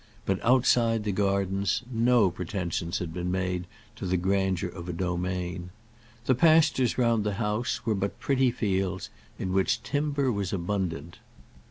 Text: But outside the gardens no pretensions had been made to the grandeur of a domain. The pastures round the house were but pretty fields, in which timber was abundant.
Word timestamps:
But 0.25 0.43
outside 0.43 1.03
the 1.03 1.11
gardens 1.11 1.83
no 1.91 2.31
pretensions 2.31 2.97
had 2.97 3.13
been 3.13 3.29
made 3.29 3.67
to 3.97 4.07
the 4.07 4.17
grandeur 4.17 4.67
of 4.71 4.89
a 4.89 4.93
domain. 4.93 5.69
The 6.25 6.33
pastures 6.33 6.97
round 6.97 7.23
the 7.23 7.35
house 7.35 7.85
were 7.85 7.93
but 7.93 8.19
pretty 8.19 8.49
fields, 8.49 9.11
in 9.37 9.53
which 9.53 9.83
timber 9.83 10.31
was 10.31 10.51
abundant. 10.53 11.19